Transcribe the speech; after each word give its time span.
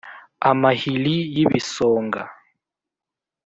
amahili 0.51 1.15
y’ibisonga 1.35 2.21